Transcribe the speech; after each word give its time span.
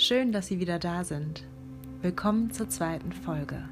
Schön, 0.00 0.32
dass 0.32 0.46
Sie 0.46 0.60
wieder 0.60 0.78
da 0.78 1.04
sind. 1.04 1.44
Willkommen 2.00 2.50
zur 2.52 2.70
zweiten 2.70 3.12
Folge. 3.12 3.68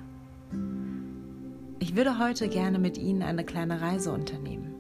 Ich 1.79 1.97
würde 1.97 2.19
heute 2.19 2.51
gerne 2.51 2.79
mit 2.79 2.99
Ihnen 2.99 3.23
eine 3.23 3.47
kleine 3.47 3.81
Reise 3.81 4.13
unternehmen. 4.13 4.75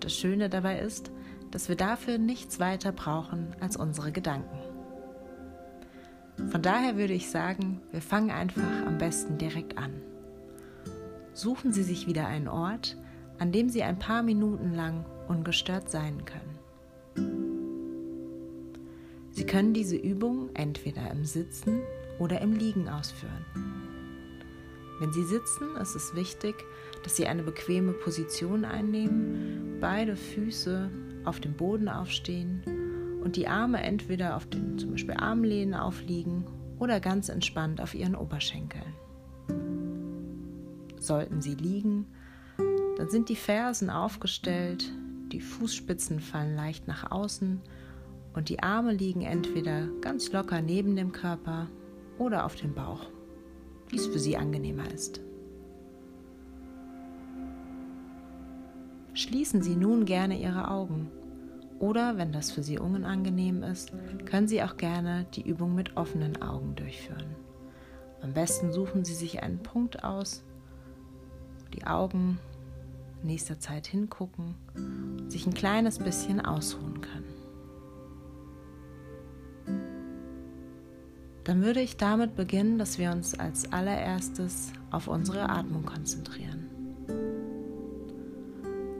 Das 0.00 0.14
Schöne 0.14 0.50
dabei 0.50 0.80
ist, 0.80 1.10
dass 1.50 1.70
wir 1.70 1.76
dafür 1.76 2.18
nichts 2.18 2.60
weiter 2.60 2.92
brauchen 2.92 3.56
als 3.60 3.78
unsere 3.78 4.12
Gedanken. 4.12 4.58
Von 6.50 6.60
daher 6.60 6.98
würde 6.98 7.14
ich 7.14 7.30
sagen, 7.30 7.80
wir 7.90 8.02
fangen 8.02 8.30
einfach 8.30 8.86
am 8.86 8.98
besten 8.98 9.38
direkt 9.38 9.78
an. 9.78 10.02
Suchen 11.32 11.72
Sie 11.72 11.82
sich 11.82 12.06
wieder 12.06 12.26
einen 12.26 12.48
Ort, 12.48 12.98
an 13.38 13.52
dem 13.52 13.70
Sie 13.70 13.82
ein 13.82 13.98
paar 13.98 14.22
Minuten 14.22 14.74
lang 14.74 15.06
ungestört 15.28 15.88
sein 15.88 16.26
können. 16.26 16.61
Sie 19.32 19.46
können 19.46 19.72
diese 19.72 19.96
Übung 19.96 20.50
entweder 20.54 21.10
im 21.10 21.24
Sitzen 21.24 21.80
oder 22.18 22.42
im 22.42 22.52
Liegen 22.52 22.88
ausführen. 22.88 23.44
Wenn 25.00 25.12
Sie 25.12 25.24
sitzen, 25.24 25.74
ist 25.80 25.96
es 25.96 26.14
wichtig, 26.14 26.54
dass 27.02 27.16
Sie 27.16 27.26
eine 27.26 27.42
bequeme 27.42 27.92
Position 27.92 28.64
einnehmen, 28.66 29.78
beide 29.80 30.16
Füße 30.16 30.90
auf 31.24 31.40
dem 31.40 31.54
Boden 31.54 31.88
aufstehen 31.88 32.62
und 33.24 33.36
die 33.36 33.48
Arme 33.48 33.82
entweder 33.82 34.36
auf 34.36 34.46
den 34.46 34.78
zum 34.78 34.90
Beispiel 34.90 35.14
Armlehnen 35.14 35.74
aufliegen 35.74 36.44
oder 36.78 37.00
ganz 37.00 37.30
entspannt 37.30 37.80
auf 37.80 37.94
Ihren 37.94 38.14
Oberschenkeln. 38.14 38.94
Sollten 41.00 41.40
Sie 41.40 41.54
liegen, 41.54 42.06
dann 42.98 43.08
sind 43.08 43.30
die 43.30 43.36
Fersen 43.36 43.88
aufgestellt, 43.88 44.92
die 45.32 45.40
Fußspitzen 45.40 46.20
fallen 46.20 46.54
leicht 46.54 46.86
nach 46.86 47.10
außen 47.10 47.62
und 48.34 48.48
die 48.48 48.62
Arme 48.62 48.92
liegen 48.92 49.22
entweder 49.22 49.86
ganz 50.00 50.32
locker 50.32 50.60
neben 50.62 50.96
dem 50.96 51.12
Körper 51.12 51.68
oder 52.18 52.44
auf 52.44 52.54
dem 52.56 52.74
Bauch, 52.74 53.06
wie 53.88 53.96
es 53.96 54.06
für 54.06 54.18
Sie 54.18 54.36
angenehmer 54.36 54.90
ist. 54.92 55.20
Schließen 59.14 59.62
Sie 59.62 59.76
nun 59.76 60.06
gerne 60.06 60.40
Ihre 60.40 60.70
Augen 60.70 61.10
oder, 61.78 62.16
wenn 62.16 62.32
das 62.32 62.50
für 62.50 62.62
Sie 62.62 62.78
unangenehm 62.78 63.62
ist, 63.62 63.92
können 64.24 64.48
Sie 64.48 64.62
auch 64.62 64.76
gerne 64.76 65.26
die 65.34 65.42
Übung 65.42 65.74
mit 65.74 65.96
offenen 65.96 66.40
Augen 66.40 66.74
durchführen. 66.76 67.34
Am 68.22 68.32
besten 68.32 68.72
suchen 68.72 69.04
Sie 69.04 69.14
sich 69.14 69.42
einen 69.42 69.58
Punkt 69.58 70.04
aus, 70.04 70.44
wo 71.58 71.68
die 71.70 71.84
Augen 71.84 72.38
in 73.20 73.26
nächster 73.26 73.58
Zeit 73.58 73.86
hingucken 73.86 74.54
und 74.74 75.30
sich 75.30 75.46
ein 75.46 75.54
kleines 75.54 75.98
bisschen 75.98 76.40
ausruhen 76.40 77.00
können. 77.00 77.41
Dann 81.44 81.62
würde 81.62 81.80
ich 81.80 81.96
damit 81.96 82.36
beginnen, 82.36 82.78
dass 82.78 82.98
wir 82.98 83.10
uns 83.10 83.38
als 83.38 83.72
allererstes 83.72 84.72
auf 84.90 85.08
unsere 85.08 85.48
Atmung 85.48 85.84
konzentrieren. 85.84 86.68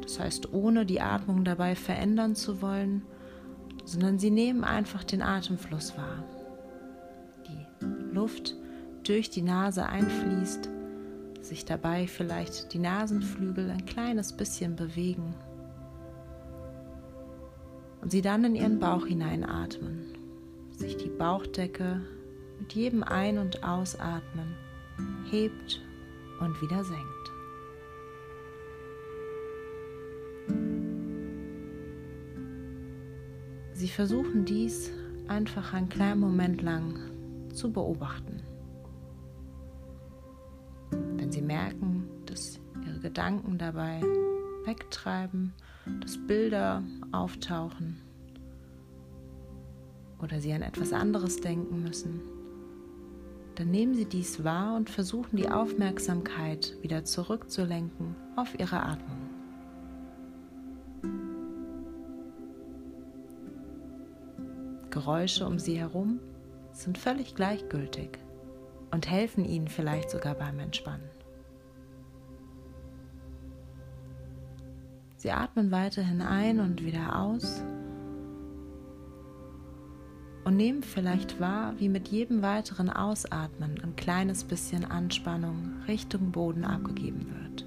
Das 0.02 0.18
heißt, 0.18 0.52
ohne 0.52 0.84
die 0.84 1.00
Atmung 1.00 1.44
dabei 1.44 1.74
verändern 1.74 2.34
zu 2.34 2.60
wollen, 2.60 3.02
sondern 3.84 4.18
sie 4.18 4.30
nehmen 4.30 4.64
einfach 4.64 5.04
den 5.04 5.22
Atemfluss 5.22 5.96
wahr. 5.96 6.24
Die 7.46 8.14
Luft 8.14 8.56
durch 9.04 9.30
die 9.30 9.42
Nase 9.42 9.86
einfließt, 9.86 10.68
sich 11.40 11.64
dabei 11.64 12.06
vielleicht 12.06 12.72
die 12.72 12.78
Nasenflügel 12.78 13.70
ein 13.70 13.84
kleines 13.86 14.32
bisschen 14.32 14.76
bewegen 14.76 15.34
und 18.00 18.10
sie 18.10 18.22
dann 18.22 18.44
in 18.44 18.54
ihren 18.54 18.78
Bauch 18.78 19.06
hineinatmen, 19.06 20.14
sich 20.76 20.96
die 20.96 21.08
Bauchdecke 21.08 22.02
mit 22.62 22.74
jedem 22.74 23.02
Ein- 23.02 23.38
und 23.38 23.64
Ausatmen 23.64 24.54
hebt 25.28 25.80
und 26.38 26.62
wieder 26.62 26.84
senkt. 26.84 27.32
Sie 33.72 33.88
versuchen 33.88 34.44
dies 34.44 34.92
einfach 35.26 35.72
einen 35.72 35.88
kleinen 35.88 36.20
Moment 36.20 36.62
lang 36.62 37.00
zu 37.52 37.72
beobachten. 37.72 38.44
Wenn 40.92 41.32
Sie 41.32 41.42
merken, 41.42 42.08
dass 42.26 42.60
Ihre 42.86 43.00
Gedanken 43.00 43.58
dabei 43.58 44.00
wegtreiben, 44.66 45.52
dass 46.00 46.16
Bilder 46.28 46.84
auftauchen 47.10 48.00
oder 50.20 50.40
Sie 50.40 50.52
an 50.52 50.62
etwas 50.62 50.92
anderes 50.92 51.40
denken 51.40 51.82
müssen, 51.82 52.20
dann 53.54 53.70
nehmen 53.70 53.94
Sie 53.94 54.06
dies 54.06 54.44
wahr 54.44 54.76
und 54.76 54.90
versuchen 54.90 55.36
die 55.36 55.50
Aufmerksamkeit 55.50 56.76
wieder 56.82 57.04
zurückzulenken 57.04 58.16
auf 58.36 58.58
Ihre 58.58 58.82
Atmung. 58.82 59.18
Geräusche 64.90 65.46
um 65.46 65.58
Sie 65.58 65.78
herum 65.78 66.20
sind 66.72 66.98
völlig 66.98 67.34
gleichgültig 67.34 68.18
und 68.90 69.10
helfen 69.10 69.44
Ihnen 69.44 69.68
vielleicht 69.68 70.10
sogar 70.10 70.34
beim 70.34 70.58
Entspannen. 70.58 71.08
Sie 75.16 75.30
atmen 75.30 75.70
weiterhin 75.70 76.20
ein 76.20 76.60
und 76.60 76.84
wieder 76.84 77.16
aus 77.16 77.62
und 80.52 80.58
nehmen 80.58 80.82
vielleicht 80.82 81.40
wahr, 81.40 81.72
wie 81.78 81.88
mit 81.88 82.08
jedem 82.08 82.42
weiteren 82.42 82.90
Ausatmen 82.90 83.80
ein 83.82 83.96
kleines 83.96 84.44
bisschen 84.44 84.84
Anspannung 84.84 85.76
Richtung 85.88 86.30
Boden 86.30 86.66
abgegeben 86.66 87.26
wird. 87.40 87.64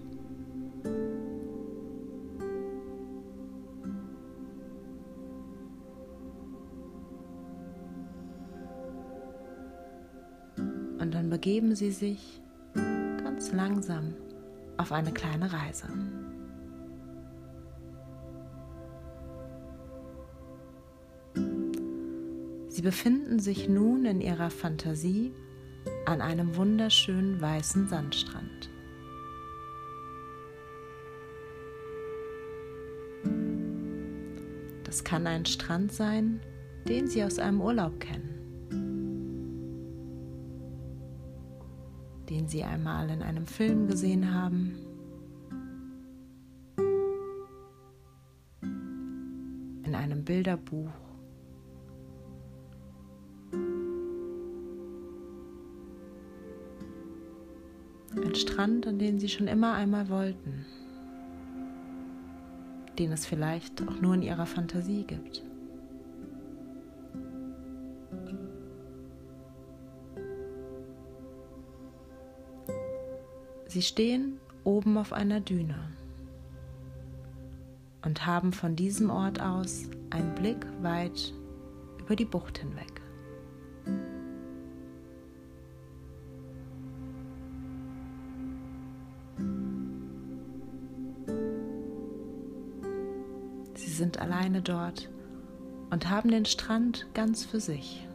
Und 11.02 11.12
dann 11.12 11.32
begeben 11.32 11.76
Sie 11.76 11.90
sich 11.90 12.40
ganz 12.76 13.52
langsam 13.52 14.14
auf 14.78 14.92
eine 14.92 15.12
kleine 15.12 15.52
Reise. 15.52 15.88
Sie 22.76 22.82
befinden 22.82 23.40
sich 23.40 23.70
nun 23.70 24.04
in 24.04 24.20
ihrer 24.20 24.50
Fantasie 24.50 25.32
an 26.06 26.20
einem 26.20 26.58
wunderschönen 26.58 27.40
weißen 27.40 27.88
Sandstrand. 27.88 28.70
Das 34.84 35.06
kann 35.06 35.26
ein 35.26 35.46
Strand 35.46 35.94
sein, 35.94 36.42
den 36.86 37.08
Sie 37.08 37.24
aus 37.24 37.40
einem 37.40 37.62
Urlaub 37.62 37.98
kennen, 38.02 38.68
den 42.30 42.50
Sie 42.50 42.66
einmal 42.66 43.10
in 43.10 43.24
einem 43.24 43.46
Film 43.46 43.88
gesehen 43.88 44.34
haben. 44.34 44.76
In 49.86 49.96
einem 49.96 50.26
Bilderbuch 50.26 51.05
Strand, 58.36 58.88
an 58.88 59.00
den 59.00 59.20
sie 59.20 59.30
schon 59.30 59.48
immer 59.48 59.74
einmal 59.74 60.10
wollten, 60.10 60.66
den 63.00 63.12
es 63.12 63.26
vielleicht 63.26 63.82
auch 63.88 64.00
nur 64.02 64.14
in 64.14 64.22
ihrer 64.22 64.46
Fantasie 64.46 65.04
gibt. 65.04 65.44
Sie 73.68 73.82
stehen 73.82 74.40
oben 74.64 74.98
auf 74.98 75.12
einer 75.12 75.42
Düne 75.42 75.76
und 78.06 78.26
haben 78.26 78.54
von 78.54 78.76
diesem 78.76 79.10
Ort 79.10 79.42
aus 79.42 79.90
einen 80.12 80.34
Blick 80.36 80.66
weit 80.82 81.34
über 82.00 82.16
die 82.16 82.24
Bucht 82.24 82.60
hinweg. 82.60 83.05
Alleine 94.26 94.62
dort 94.64 95.08
und 95.92 96.10
haben 96.10 96.32
den 96.32 96.46
Strand 96.46 97.06
ganz 97.14 97.46
für 97.46 97.60
sich. 97.60 98.08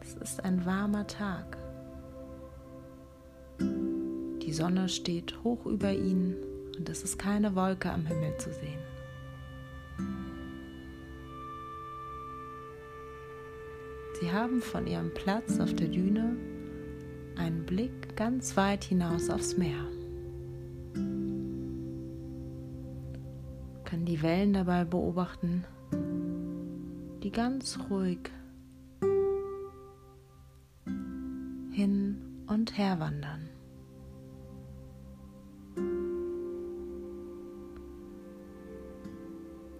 Es 0.00 0.14
ist 0.14 0.44
ein 0.44 0.64
warmer 0.64 1.08
Tag. 1.08 1.58
Die 3.58 4.52
Sonne 4.52 4.88
steht 4.88 5.42
hoch 5.42 5.66
über 5.66 5.92
ihnen 5.92 6.36
und 6.78 6.88
es 6.88 7.02
ist 7.02 7.18
keine 7.18 7.56
Wolke 7.56 7.90
am 7.90 8.06
Himmel 8.06 8.36
zu 8.38 8.52
sehen. 8.52 8.95
Sie 14.18 14.32
haben 14.32 14.62
von 14.62 14.86
ihrem 14.86 15.12
Platz 15.12 15.60
auf 15.60 15.74
der 15.74 15.88
Düne 15.88 16.36
einen 17.36 17.66
Blick 17.66 18.16
ganz 18.16 18.56
weit 18.56 18.82
hinaus 18.84 19.28
aufs 19.28 19.58
Meer. 19.58 19.84
Können 23.84 24.06
die 24.06 24.22
Wellen 24.22 24.54
dabei 24.54 24.84
beobachten, 24.84 25.64
die 27.22 27.30
ganz 27.30 27.78
ruhig 27.90 28.30
hin 31.72 32.16
und 32.46 32.78
her 32.78 32.98
wandern. 32.98 33.50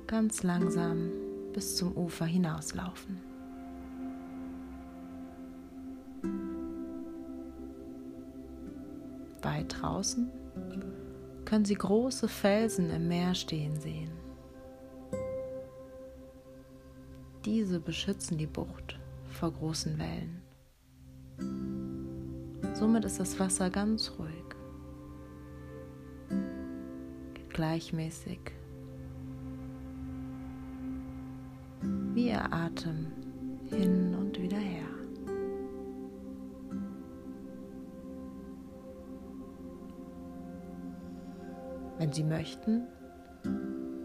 Ganz 0.06 0.43
langsam 0.43 1.11
bis 1.55 1.77
zum 1.77 1.97
Ufer 1.97 2.27
hinauslaufen. 2.27 3.36
Weit 9.46 9.81
draußen 9.81 10.28
können 11.44 11.64
Sie 11.64 11.76
große 11.76 12.26
Felsen 12.26 12.90
im 12.90 13.06
Meer 13.06 13.32
stehen 13.37 13.78
sehen. 13.78 14.10
Diese 17.44 17.78
beschützen 17.78 18.38
die 18.38 18.48
Bucht 18.48 18.98
vor 19.31 19.52
großen 19.52 19.96
Wellen. 20.00 20.43
Somit 22.75 23.04
ist 23.04 23.20
das 23.20 23.38
Wasser 23.38 23.70
ganz 23.70 24.10
ruhig, 24.19 24.44
gleichmäßig, 27.50 28.40
wie 32.14 32.31
Ihr 32.31 32.52
Atem 32.52 33.12
hin 33.70 34.16
und 34.16 34.25
Wenn 41.98 42.12
Sie 42.12 42.25
möchten, 42.25 42.82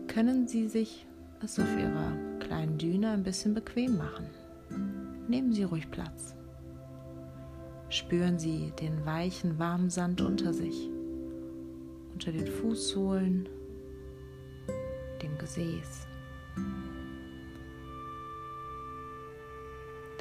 können 0.07 0.47
Sie 0.47 0.67
sich 0.67 1.05
es 1.41 1.59
auf 1.59 1.77
Ihrer 1.77 2.13
kleinen 2.39 2.77
Düne 2.77 3.09
ein 3.09 3.23
bisschen 3.23 3.53
bequem 3.53 3.97
machen. 3.97 4.27
Nehmen 5.27 5.51
Sie 5.51 5.63
ruhig 5.63 5.91
Platz. 5.91 6.35
Spüren 7.89 8.39
Sie 8.39 8.71
den 8.79 9.05
weichen, 9.05 9.59
warmen 9.59 9.89
Sand 9.89 10.21
unter 10.21 10.53
sich, 10.53 10.89
unter 12.13 12.31
den 12.31 12.47
Fußsohlen, 12.47 13.49
dem 15.21 15.37
Gesäß. 15.37 16.07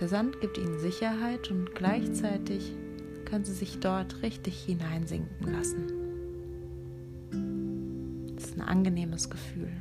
Der 0.01 0.09
Sand 0.09 0.41
gibt 0.41 0.59
Ihnen 0.59 0.81
Sicherheit 0.81 1.53
und 1.53 1.73
gleichzeitig 1.77 2.75
können 3.27 3.45
Sie 3.45 3.53
sich 3.53 3.79
dort 3.79 4.23
richtig 4.23 4.61
hineinsinken 4.65 5.53
lassen 5.53 6.00
ein 8.61 8.69
angenehmes 8.69 9.31
Gefühl. 9.31 9.73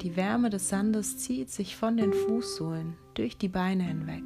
Die 0.00 0.16
Wärme 0.16 0.50
des 0.50 0.68
Sandes 0.68 1.18
zieht 1.18 1.50
sich 1.50 1.76
von 1.76 1.96
den 1.96 2.12
Fußsohlen 2.12 2.94
durch 3.14 3.38
die 3.38 3.48
Beine 3.48 3.84
hinweg, 3.84 4.24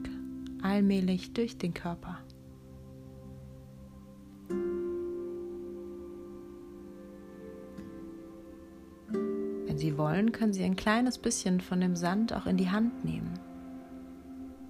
allmählich 0.62 1.34
durch 1.34 1.58
den 1.58 1.74
Körper. 1.74 2.18
Wenn 9.66 9.78
Sie 9.78 9.98
wollen, 9.98 10.32
können 10.32 10.54
Sie 10.54 10.64
ein 10.64 10.76
kleines 10.76 11.18
bisschen 11.18 11.60
von 11.60 11.80
dem 11.80 11.94
Sand 11.94 12.32
auch 12.32 12.46
in 12.46 12.56
die 12.56 12.70
Hand 12.70 13.04
nehmen 13.04 13.38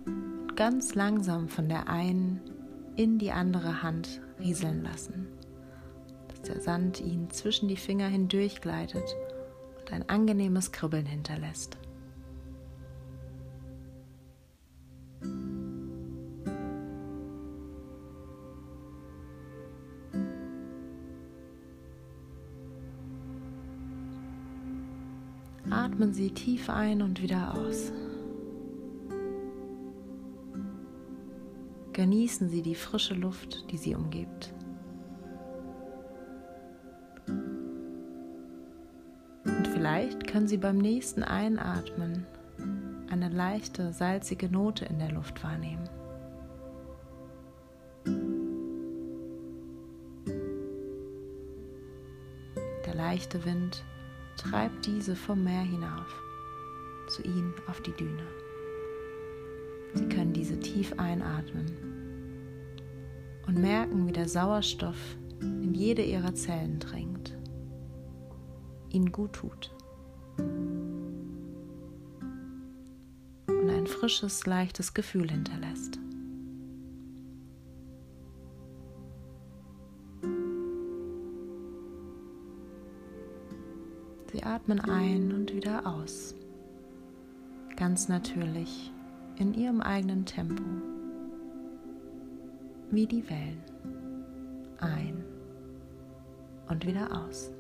und 0.06 0.56
ganz 0.56 0.94
langsam 0.96 1.48
von 1.48 1.68
der 1.68 1.88
einen 1.88 2.40
in 2.96 3.18
die 3.18 3.30
andere 3.30 3.82
Hand 3.82 4.20
rieseln 4.40 4.82
lassen 4.82 5.28
der 6.46 6.60
Sand 6.60 7.00
ihn 7.00 7.30
zwischen 7.30 7.68
die 7.68 7.76
Finger 7.76 8.08
hindurch 8.08 8.60
gleitet 8.60 9.16
und 9.78 9.92
ein 9.92 10.08
angenehmes 10.08 10.72
Kribbeln 10.72 11.06
hinterlässt. 11.06 11.76
Atmen 25.68 26.12
Sie 26.12 26.30
tief 26.30 26.70
ein 26.70 27.02
und 27.02 27.22
wieder 27.22 27.54
aus. 27.54 27.92
Genießen 31.92 32.48
Sie 32.48 32.62
die 32.62 32.74
frische 32.74 33.14
Luft, 33.14 33.70
die 33.70 33.78
Sie 33.78 33.94
umgibt. 33.94 34.55
Vielleicht 39.86 40.26
können 40.26 40.48
Sie 40.48 40.56
beim 40.56 40.78
nächsten 40.78 41.22
Einatmen 41.22 42.26
eine 43.08 43.28
leichte, 43.28 43.92
salzige 43.92 44.50
Note 44.50 44.84
in 44.84 44.98
der 44.98 45.12
Luft 45.12 45.44
wahrnehmen. 45.44 45.88
Der 52.84 52.94
leichte 52.96 53.44
Wind 53.44 53.84
treibt 54.36 54.86
diese 54.86 55.14
vom 55.14 55.44
Meer 55.44 55.62
hinauf 55.62 56.20
zu 57.06 57.22
Ihnen 57.22 57.54
auf 57.68 57.80
die 57.80 57.92
Düne. 57.92 58.26
Sie 59.94 60.08
können 60.08 60.32
diese 60.32 60.58
tief 60.58 60.94
einatmen 60.98 61.66
und 63.46 63.56
merken, 63.56 64.08
wie 64.08 64.12
der 64.12 64.28
Sauerstoff 64.28 64.98
in 65.40 65.74
jede 65.74 66.02
Ihrer 66.02 66.34
Zellen 66.34 66.80
dringt, 66.80 67.38
Ihnen 68.90 69.12
gut 69.12 69.34
tut. 69.34 69.75
Frisches, 73.98 74.44
leichtes 74.46 74.92
Gefühl 74.92 75.30
hinterlässt. 75.30 75.98
Sie 84.32 84.42
atmen 84.42 84.80
ein 84.80 85.32
und 85.32 85.54
wieder 85.54 85.86
aus, 85.86 86.34
ganz 87.76 88.08
natürlich 88.08 88.92
in 89.38 89.54
ihrem 89.54 89.80
eigenen 89.80 90.26
Tempo, 90.26 90.62
wie 92.90 93.06
die 93.06 93.28
Wellen. 93.30 93.62
Ein 94.78 95.24
und 96.68 96.86
wieder 96.86 97.24
aus. 97.24 97.50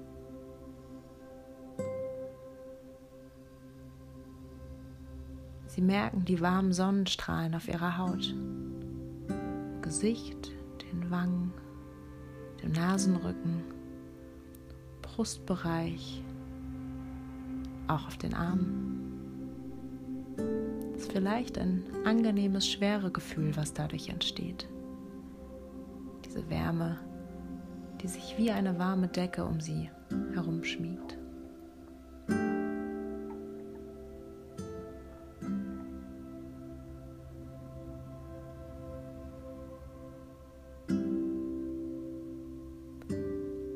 Sie 5.76 5.82
merken 5.82 6.24
die 6.24 6.40
warmen 6.40 6.72
Sonnenstrahlen 6.72 7.54
auf 7.54 7.68
ihrer 7.68 7.98
Haut, 7.98 8.34
Gesicht, 9.82 10.50
den 10.80 11.10
Wangen, 11.10 11.52
dem 12.62 12.72
Nasenrücken, 12.72 13.62
Brustbereich, 15.02 16.24
auch 17.88 18.06
auf 18.06 18.16
den 18.16 18.32
Armen. 18.32 19.02
Es 20.94 21.02
ist 21.02 21.12
vielleicht 21.12 21.58
ein 21.58 21.84
angenehmes, 22.06 22.66
schwere 22.66 23.10
Gefühl, 23.10 23.54
was 23.54 23.74
dadurch 23.74 24.08
entsteht. 24.08 24.66
Diese 26.24 26.48
Wärme, 26.48 26.96
die 28.00 28.08
sich 28.08 28.36
wie 28.38 28.50
eine 28.50 28.78
warme 28.78 29.08
Decke 29.08 29.44
um 29.44 29.60
sie 29.60 29.90
herumschmiegt. 30.32 31.18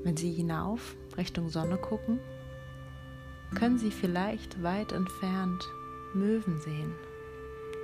Wenn 0.02 0.16
Sie 0.16 0.32
hinauf 0.32 0.96
Richtung 1.16 1.50
Sonne 1.50 1.76
gucken, 1.76 2.20
können 3.54 3.78
Sie 3.78 3.90
vielleicht 3.90 4.62
weit 4.62 4.92
entfernt 4.92 5.62
Möwen 6.14 6.58
sehen, 6.58 6.92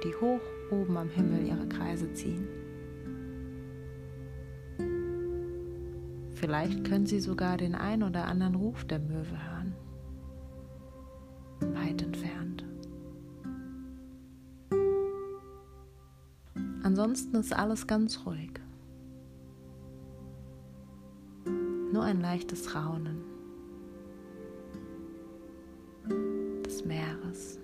die 0.02 0.14
hoch 0.14 0.40
oben 0.70 0.96
am 0.96 1.08
Himmel 1.08 1.46
ihre 1.46 1.68
Kreise 1.68 2.12
ziehen. 2.12 2.46
Vielleicht 6.35 6.85
können 6.85 7.06
Sie 7.06 7.20
sogar 7.20 7.56
den 7.56 7.75
ein 7.75 8.02
oder 8.02 8.26
anderen 8.26 8.54
Ruf 8.54 8.85
der 8.85 8.99
Möwe 8.99 9.37
hören, 9.50 9.75
weit 11.75 12.02
entfernt. 12.02 12.64
Ansonsten 16.82 17.37
ist 17.37 17.54
alles 17.54 17.87
ganz 17.87 18.26
ruhig, 18.26 18.55
ein 22.00 22.21
leichtes 22.21 22.75
Raunen 22.75 23.23
des 26.65 26.85
Meeres. 26.85 27.59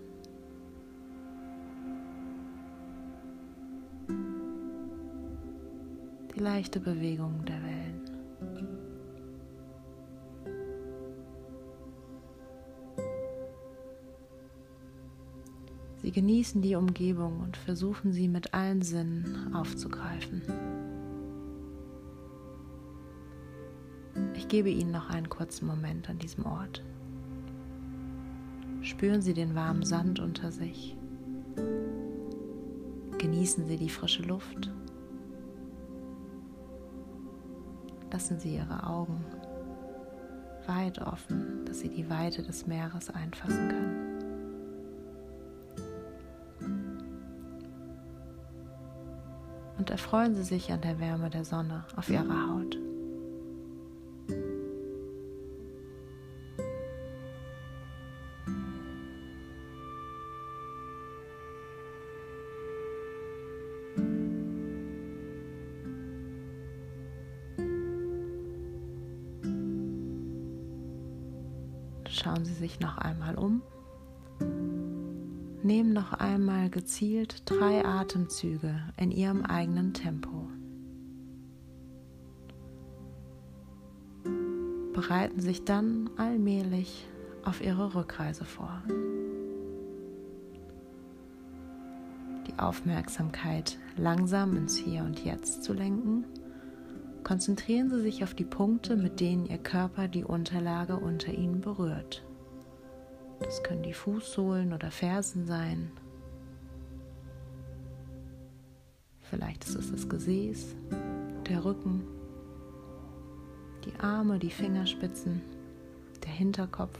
Die 6.34 6.40
leichte 6.40 6.80
Bewegung 6.80 7.44
der 7.44 7.62
Wellen. 7.62 8.02
Sie 16.02 16.10
genießen 16.10 16.60
die 16.62 16.74
Umgebung 16.74 17.40
und 17.40 17.56
versuchen 17.56 18.12
sie 18.12 18.26
mit 18.26 18.52
allen 18.54 18.82
Sinnen 18.82 19.54
aufzugreifen. 19.54 20.42
Ich 24.42 24.48
gebe 24.48 24.70
Ihnen 24.70 24.90
noch 24.90 25.08
einen 25.08 25.28
kurzen 25.28 25.68
Moment 25.68 26.10
an 26.10 26.18
diesem 26.18 26.44
Ort. 26.44 26.82
Spüren 28.82 29.22
Sie 29.22 29.34
den 29.34 29.54
warmen 29.54 29.84
Sand 29.84 30.18
unter 30.18 30.50
sich. 30.50 30.96
Genießen 33.18 33.68
Sie 33.68 33.76
die 33.76 33.88
frische 33.88 34.24
Luft. 34.24 34.68
Lassen 38.10 38.40
Sie 38.40 38.56
Ihre 38.56 38.84
Augen 38.84 39.24
weit 40.66 40.98
offen, 41.00 41.64
dass 41.64 41.78
Sie 41.78 41.88
die 41.88 42.10
Weite 42.10 42.42
des 42.42 42.66
Meeres 42.66 43.10
einfassen 43.10 43.68
können. 43.68 44.08
und 49.78 49.90
erfreuen 49.90 50.36
Sie 50.36 50.44
sich 50.44 50.70
an 50.70 50.80
der 50.80 51.00
Wärme 51.00 51.28
der 51.28 51.44
Sonne 51.44 51.84
auf 51.96 52.08
Ihrer 52.08 52.48
Haut. 52.48 52.78
Schauen 72.12 72.44
Sie 72.44 72.52
sich 72.52 72.78
noch 72.78 72.98
einmal 72.98 73.36
um. 73.36 73.62
Nehmen 75.62 75.94
noch 75.94 76.12
einmal 76.12 76.68
gezielt 76.68 77.42
drei 77.46 77.86
Atemzüge 77.86 78.74
in 78.98 79.10
Ihrem 79.10 79.46
eigenen 79.46 79.94
Tempo. 79.94 80.46
Bereiten 84.92 85.40
sich 85.40 85.64
dann 85.64 86.10
allmählich 86.18 87.06
auf 87.44 87.64
Ihre 87.64 87.94
Rückreise 87.94 88.44
vor. 88.44 88.82
Die 92.46 92.58
Aufmerksamkeit 92.58 93.78
langsam 93.96 94.54
ins 94.54 94.76
Hier 94.76 95.02
und 95.02 95.24
Jetzt 95.24 95.64
zu 95.64 95.72
lenken 95.72 96.26
konzentrieren 97.24 97.90
Sie 97.90 98.00
sich 98.00 98.24
auf 98.24 98.34
die 98.34 98.44
Punkte, 98.44 98.96
mit 98.96 99.20
denen 99.20 99.46
Ihr 99.46 99.58
Körper 99.58 100.08
die 100.08 100.24
Unterlage 100.24 100.96
unter 100.96 101.32
Ihnen 101.32 101.60
berührt. 101.60 102.24
Das 103.40 103.62
können 103.62 103.82
die 103.82 103.92
Fußsohlen 103.92 104.72
oder 104.72 104.90
Fersen 104.90 105.46
sein. 105.46 105.90
Vielleicht 109.20 109.64
ist 109.64 109.74
es 109.74 109.90
das 109.90 110.08
Gesäß, 110.08 110.76
der 111.48 111.64
Rücken, 111.64 112.02
die 113.84 113.98
Arme, 113.98 114.38
die 114.38 114.50
Fingerspitzen, 114.50 115.40
der 116.22 116.32
Hinterkopf. 116.32 116.98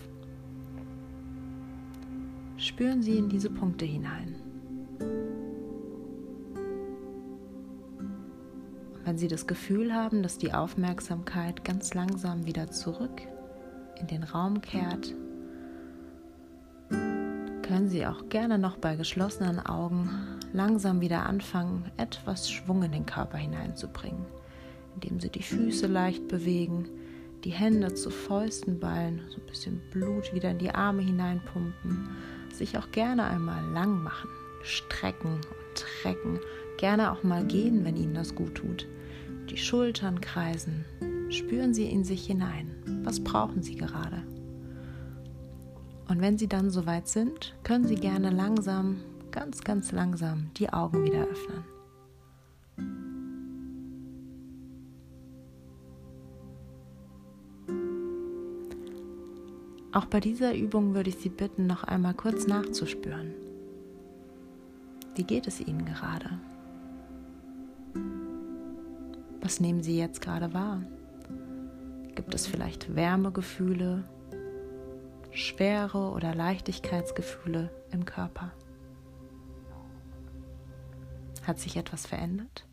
Spüren 2.56 3.02
Sie 3.02 3.18
in 3.18 3.28
diese 3.28 3.50
Punkte 3.50 3.84
hinein. 3.84 4.36
Wenn 9.04 9.18
Sie 9.18 9.28
das 9.28 9.48
Gefühl 9.48 9.92
haben, 9.92 10.22
dass 10.22 10.38
die 10.38 10.54
Aufmerksamkeit 10.54 11.64
ganz 11.64 11.92
langsam 11.92 12.46
wieder 12.46 12.70
zurück 12.70 13.22
in 14.00 14.06
den 14.06 14.22
Raum 14.22 14.60
kehrt, 14.60 15.14
können 16.88 17.88
Sie 17.88 18.06
auch 18.06 18.28
gerne 18.28 18.58
noch 18.58 18.76
bei 18.76 18.94
geschlossenen 18.94 19.58
Augen 19.58 20.08
langsam 20.52 21.00
wieder 21.00 21.26
anfangen, 21.26 21.90
etwas 21.96 22.50
Schwung 22.50 22.84
in 22.84 22.92
den 22.92 23.06
Körper 23.06 23.38
hineinzubringen, 23.38 24.24
indem 24.94 25.18
Sie 25.18 25.30
die 25.30 25.42
Füße 25.42 25.88
leicht 25.88 26.28
bewegen, 26.28 26.88
die 27.42 27.50
Hände 27.50 27.94
zu 27.94 28.10
Fäusten 28.10 28.78
ballen, 28.78 29.22
so 29.30 29.40
ein 29.40 29.46
bisschen 29.46 29.80
Blut 29.90 30.32
wieder 30.32 30.50
in 30.50 30.58
die 30.58 30.72
Arme 30.72 31.02
hineinpumpen, 31.02 32.08
sich 32.52 32.78
auch 32.78 32.92
gerne 32.92 33.24
einmal 33.24 33.64
lang 33.72 34.00
machen, 34.02 34.30
strecken 34.62 35.34
und 35.34 35.74
trecken 35.74 36.38
Gerne 36.82 37.12
auch 37.12 37.22
mal 37.22 37.44
gehen, 37.44 37.84
wenn 37.84 37.94
Ihnen 37.96 38.12
das 38.12 38.34
gut 38.34 38.56
tut. 38.56 38.88
Die 39.48 39.56
Schultern 39.56 40.20
kreisen. 40.20 40.84
Spüren 41.30 41.72
Sie 41.72 41.84
in 41.84 42.02
sich 42.02 42.26
hinein. 42.26 42.74
Was 43.04 43.22
brauchen 43.22 43.62
Sie 43.62 43.76
gerade? 43.76 44.24
Und 46.08 46.20
wenn 46.20 46.38
Sie 46.38 46.48
dann 46.48 46.70
soweit 46.70 47.06
sind, 47.06 47.54
können 47.62 47.86
Sie 47.86 47.94
gerne 47.94 48.30
langsam, 48.30 48.96
ganz, 49.30 49.62
ganz 49.62 49.92
langsam 49.92 50.50
die 50.56 50.72
Augen 50.72 51.04
wieder 51.04 51.24
öffnen. 51.24 51.62
Auch 59.92 60.06
bei 60.06 60.18
dieser 60.18 60.56
Übung 60.56 60.96
würde 60.96 61.10
ich 61.10 61.18
Sie 61.18 61.28
bitten, 61.28 61.68
noch 61.68 61.84
einmal 61.84 62.14
kurz 62.14 62.48
nachzuspüren. 62.48 63.34
Wie 65.14 65.22
geht 65.22 65.46
es 65.46 65.60
Ihnen 65.60 65.84
gerade? 65.84 66.40
Was 69.42 69.58
nehmen 69.58 69.82
Sie 69.82 69.98
jetzt 69.98 70.20
gerade 70.20 70.54
wahr? 70.54 70.82
Gibt 72.14 72.32
es 72.32 72.46
vielleicht 72.46 72.94
Wärmegefühle, 72.94 74.04
Schwere 75.32 76.12
oder 76.12 76.32
Leichtigkeitsgefühle 76.32 77.70
im 77.90 78.04
Körper? 78.04 78.52
Hat 81.44 81.58
sich 81.58 81.76
etwas 81.76 82.06
verändert? 82.06 82.64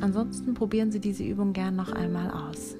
Ansonsten 0.00 0.54
probieren 0.54 0.90
Sie 0.90 1.00
diese 1.00 1.22
Übung 1.22 1.52
gern 1.52 1.76
noch 1.76 1.92
einmal 1.92 2.30
aus. 2.30 2.76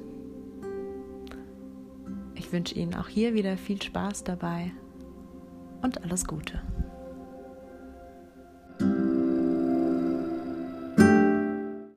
Ich 2.47 2.53
wünsche 2.53 2.77
Ihnen 2.77 2.95
auch 2.95 3.09
hier 3.09 3.35
wieder 3.35 3.57
viel 3.57 3.83
Spaß 3.83 4.23
dabei 4.23 4.71
und 5.83 6.05
alles 6.05 6.25
Gute. 6.25 6.63